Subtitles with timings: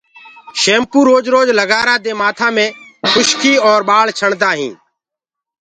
[0.61, 2.65] شيمپو روج روج لگآرآ دي مآٿآ مي
[3.13, 4.77] کُشڪي اور ٻآݪ ڇڻدآ هينٚ۔